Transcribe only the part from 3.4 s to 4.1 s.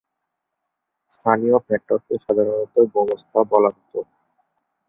বলা হতো।